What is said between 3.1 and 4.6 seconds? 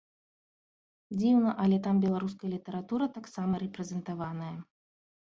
таксама рэпрэзентаваная.